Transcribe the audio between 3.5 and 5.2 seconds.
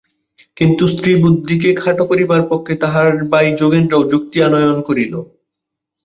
যোগেন্দ্রও যুক্তি আনয়ন করিল।